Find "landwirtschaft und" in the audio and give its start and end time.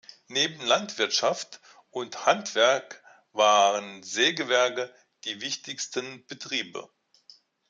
0.65-2.25